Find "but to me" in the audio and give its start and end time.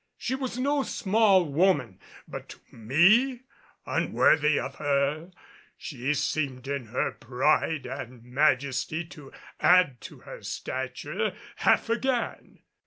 2.27-3.41